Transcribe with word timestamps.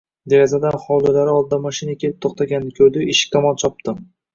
Derazadan 0.31 0.77
hovlilari 0.85 1.35
oldida 1.35 1.61
mashina 1.67 1.95
kelib 2.07 2.19
to`xtaganini 2.29 2.77
ko`rdi-yu, 2.83 3.09
eshik 3.17 3.41
tomon 3.41 3.67
chopdi 3.67 4.01